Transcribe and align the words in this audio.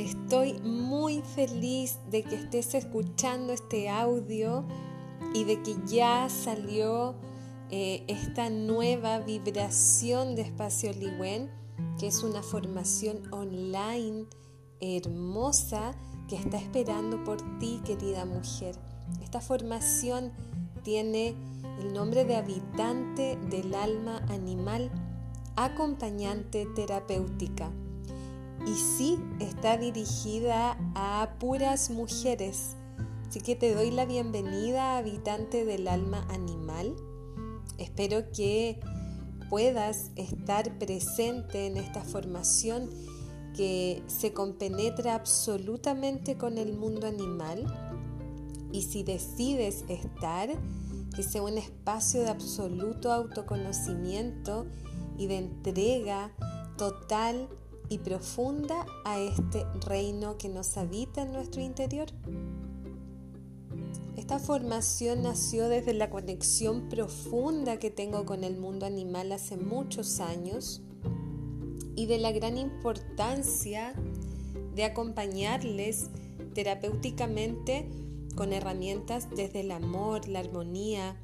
Estoy 0.00 0.54
muy 0.60 1.20
feliz 1.20 1.98
de 2.10 2.22
que 2.22 2.36
estés 2.36 2.72
escuchando 2.74 3.52
este 3.52 3.90
audio 3.90 4.64
y 5.34 5.44
de 5.44 5.62
que 5.62 5.76
ya 5.86 6.26
salió 6.30 7.14
eh, 7.68 8.02
esta 8.08 8.48
nueva 8.48 9.18
vibración 9.18 10.36
de 10.36 10.42
Espacio 10.42 10.94
Liwen, 10.94 11.50
que 11.98 12.06
es 12.06 12.22
una 12.22 12.42
formación 12.42 13.30
online 13.30 14.24
hermosa 14.80 15.94
que 16.28 16.36
está 16.36 16.56
esperando 16.56 17.22
por 17.22 17.36
ti, 17.58 17.82
querida 17.84 18.24
mujer. 18.24 18.76
Esta 19.22 19.42
formación 19.42 20.32
tiene 20.82 21.34
el 21.78 21.92
nombre 21.92 22.24
de 22.24 22.36
habitante 22.36 23.36
del 23.50 23.74
alma 23.74 24.24
animal, 24.30 24.90
acompañante 25.56 26.66
terapéutica. 26.74 27.70
Y 28.66 28.74
sí, 28.74 29.18
está 29.40 29.78
dirigida 29.78 30.76
a 30.94 31.36
puras 31.38 31.90
mujeres. 31.90 32.76
Así 33.28 33.40
que 33.40 33.56
te 33.56 33.74
doy 33.74 33.90
la 33.90 34.04
bienvenida, 34.04 34.98
habitante 34.98 35.64
del 35.64 35.88
alma 35.88 36.26
animal. 36.28 36.94
Espero 37.78 38.30
que 38.32 38.80
puedas 39.48 40.10
estar 40.16 40.78
presente 40.78 41.66
en 41.66 41.76
esta 41.76 42.02
formación 42.02 42.90
que 43.56 44.02
se 44.06 44.32
compenetra 44.32 45.14
absolutamente 45.14 46.36
con 46.36 46.58
el 46.58 46.76
mundo 46.76 47.06
animal. 47.06 47.66
Y 48.72 48.82
si 48.82 49.02
decides 49.02 49.84
estar, 49.88 50.50
que 51.14 51.22
sea 51.22 51.42
un 51.42 51.58
espacio 51.58 52.20
de 52.22 52.28
absoluto 52.28 53.12
autoconocimiento 53.12 54.66
y 55.18 55.26
de 55.26 55.38
entrega 55.38 56.32
total 56.76 57.48
y 57.90 57.98
profunda 57.98 58.86
a 59.04 59.18
este 59.18 59.66
reino 59.86 60.38
que 60.38 60.48
nos 60.48 60.78
habita 60.78 61.22
en 61.22 61.32
nuestro 61.32 61.60
interior. 61.60 62.06
Esta 64.16 64.38
formación 64.38 65.22
nació 65.22 65.68
desde 65.68 65.92
la 65.92 66.08
conexión 66.08 66.88
profunda 66.88 67.78
que 67.78 67.90
tengo 67.90 68.24
con 68.24 68.44
el 68.44 68.56
mundo 68.56 68.86
animal 68.86 69.32
hace 69.32 69.56
muchos 69.56 70.20
años 70.20 70.82
y 71.96 72.06
de 72.06 72.18
la 72.18 72.30
gran 72.30 72.56
importancia 72.56 73.92
de 74.74 74.84
acompañarles 74.84 76.10
terapéuticamente 76.54 77.88
con 78.36 78.52
herramientas 78.52 79.28
desde 79.34 79.60
el 79.60 79.72
amor, 79.72 80.28
la 80.28 80.38
armonía, 80.38 81.16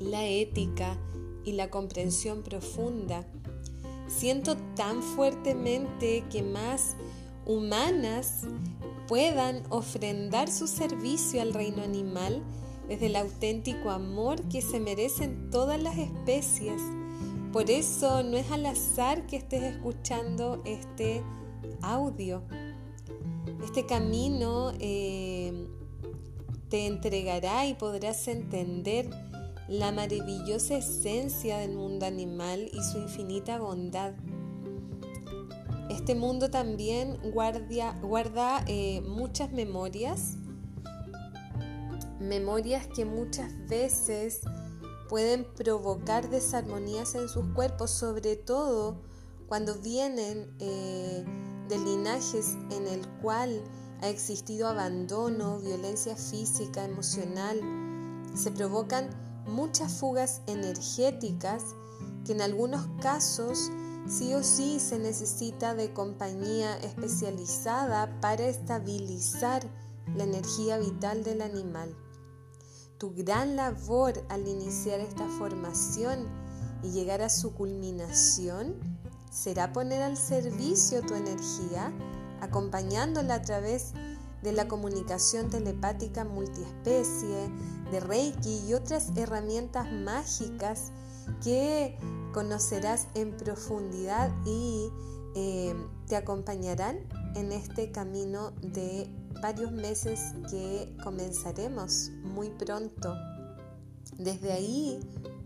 la 0.00 0.26
ética 0.26 0.98
y 1.44 1.52
la 1.52 1.70
comprensión 1.70 2.42
profunda. 2.42 3.24
Siento 4.10 4.56
tan 4.74 5.02
fuertemente 5.02 6.24
que 6.30 6.42
más 6.42 6.96
humanas 7.46 8.42
puedan 9.06 9.62
ofrendar 9.70 10.50
su 10.50 10.66
servicio 10.66 11.40
al 11.40 11.54
reino 11.54 11.82
animal 11.82 12.42
desde 12.88 13.06
el 13.06 13.16
auténtico 13.16 13.90
amor 13.90 14.42
que 14.48 14.62
se 14.62 14.80
merecen 14.80 15.50
todas 15.50 15.80
las 15.80 15.96
especies. 15.96 16.82
Por 17.52 17.70
eso 17.70 18.22
no 18.24 18.36
es 18.36 18.50
al 18.50 18.66
azar 18.66 19.26
que 19.26 19.36
estés 19.36 19.62
escuchando 19.62 20.60
este 20.64 21.22
audio. 21.80 22.42
Este 23.64 23.86
camino 23.86 24.72
eh, 24.80 25.68
te 26.68 26.86
entregará 26.86 27.66
y 27.66 27.74
podrás 27.74 28.26
entender 28.28 29.08
la 29.70 29.92
maravillosa 29.92 30.78
esencia 30.78 31.58
del 31.58 31.76
mundo 31.76 32.04
animal 32.04 32.68
y 32.72 32.82
su 32.82 32.98
infinita 32.98 33.60
bondad. 33.60 34.14
Este 35.88 36.16
mundo 36.16 36.50
también 36.50 37.16
guarda 37.32 38.64
eh, 38.66 39.00
muchas 39.02 39.52
memorias, 39.52 40.34
memorias 42.18 42.88
que 42.88 43.04
muchas 43.04 43.52
veces 43.68 44.40
pueden 45.08 45.46
provocar 45.54 46.28
desarmonías 46.30 47.14
en 47.14 47.28
sus 47.28 47.44
cuerpos, 47.54 47.92
sobre 47.92 48.34
todo 48.34 48.96
cuando 49.46 49.76
vienen 49.76 50.52
eh, 50.58 51.24
de 51.68 51.78
linajes 51.78 52.56
en 52.72 52.88
el 52.88 53.06
cual 53.22 53.62
ha 54.02 54.08
existido 54.08 54.66
abandono, 54.66 55.60
violencia 55.60 56.16
física, 56.16 56.84
emocional. 56.84 57.60
Se 58.34 58.50
provocan 58.50 59.29
muchas 59.50 59.92
fugas 59.92 60.40
energéticas 60.46 61.62
que 62.24 62.32
en 62.32 62.42
algunos 62.42 62.86
casos 63.00 63.70
sí 64.08 64.34
o 64.34 64.42
sí 64.42 64.80
se 64.80 64.98
necesita 64.98 65.74
de 65.74 65.92
compañía 65.92 66.76
especializada 66.78 68.20
para 68.20 68.46
estabilizar 68.46 69.62
la 70.16 70.24
energía 70.24 70.78
vital 70.78 71.22
del 71.22 71.42
animal. 71.42 71.94
Tu 72.98 73.14
gran 73.14 73.56
labor 73.56 74.24
al 74.28 74.46
iniciar 74.46 75.00
esta 75.00 75.26
formación 75.38 76.28
y 76.82 76.90
llegar 76.90 77.22
a 77.22 77.30
su 77.30 77.54
culminación 77.54 78.74
será 79.30 79.72
poner 79.72 80.02
al 80.02 80.16
servicio 80.16 81.02
tu 81.02 81.14
energía 81.14 81.92
acompañándola 82.40 83.34
a 83.34 83.42
través 83.42 83.92
de 84.42 84.52
la 84.52 84.68
comunicación 84.68 85.50
telepática 85.50 86.24
multiespecie, 86.24 87.50
de 87.90 88.00
Reiki 88.00 88.62
y 88.66 88.74
otras 88.74 89.10
herramientas 89.16 89.92
mágicas 89.92 90.92
que 91.42 91.98
conocerás 92.32 93.06
en 93.14 93.36
profundidad 93.36 94.30
y 94.46 94.88
eh, 95.34 95.74
te 96.06 96.16
acompañarán 96.16 96.98
en 97.34 97.52
este 97.52 97.92
camino 97.92 98.52
de 98.62 99.08
varios 99.42 99.72
meses 99.72 100.34
que 100.50 100.96
comenzaremos 101.04 102.10
muy 102.22 102.50
pronto. 102.50 103.14
Desde 104.18 104.52
ahí 104.52 105.00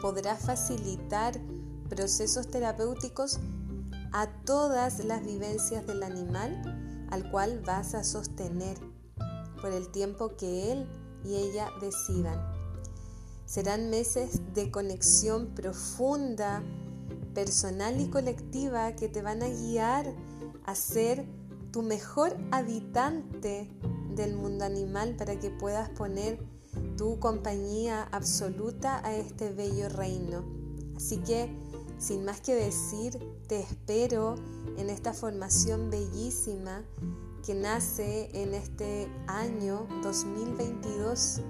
podrás 0.00 0.44
facilitar 0.44 1.40
procesos 1.88 2.48
terapéuticos 2.48 3.40
a 4.12 4.28
todas 4.44 5.04
las 5.04 5.24
vivencias 5.24 5.86
del 5.86 6.02
animal 6.02 6.79
al 7.10 7.30
cual 7.30 7.62
vas 7.66 7.94
a 7.94 8.04
sostener 8.04 8.78
por 9.60 9.72
el 9.72 9.88
tiempo 9.88 10.36
que 10.36 10.72
él 10.72 10.86
y 11.24 11.34
ella 11.34 11.68
decidan. 11.80 12.38
Serán 13.44 13.90
meses 13.90 14.40
de 14.54 14.70
conexión 14.70 15.48
profunda, 15.54 16.62
personal 17.34 18.00
y 18.00 18.08
colectiva 18.08 18.94
que 18.94 19.08
te 19.08 19.22
van 19.22 19.42
a 19.42 19.48
guiar 19.48 20.14
a 20.64 20.74
ser 20.74 21.26
tu 21.72 21.82
mejor 21.82 22.36
habitante 22.50 23.68
del 24.14 24.36
mundo 24.36 24.64
animal 24.64 25.16
para 25.16 25.38
que 25.38 25.50
puedas 25.50 25.88
poner 25.90 26.38
tu 26.96 27.18
compañía 27.18 28.02
absoluta 28.12 29.04
a 29.04 29.14
este 29.14 29.50
bello 29.50 29.88
reino. 29.88 30.44
Así 30.96 31.18
que, 31.18 31.50
sin 32.00 32.24
más 32.24 32.40
que 32.40 32.54
decir, 32.54 33.18
te 33.46 33.60
espero 33.60 34.34
en 34.78 34.88
esta 34.88 35.12
formación 35.12 35.90
bellísima 35.90 36.82
que 37.44 37.54
nace 37.54 38.30
en 38.32 38.54
este 38.54 39.06
año 39.26 39.86
2022 40.02 41.42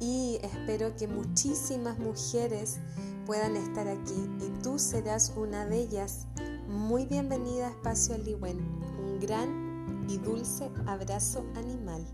y 0.00 0.38
espero 0.42 0.96
que 0.96 1.06
muchísimas 1.06 1.98
mujeres 1.98 2.78
puedan 3.26 3.56
estar 3.56 3.86
aquí 3.88 4.28
y 4.40 4.62
tú 4.62 4.78
serás 4.78 5.34
una 5.36 5.66
de 5.66 5.80
ellas. 5.80 6.26
Muy 6.66 7.04
bienvenida 7.04 7.66
a 7.66 7.70
Espacio 7.70 8.14
Aliwen, 8.14 8.58
un 8.58 9.20
gran 9.20 10.06
y 10.08 10.16
dulce 10.16 10.70
abrazo 10.86 11.44
animal. 11.56 12.06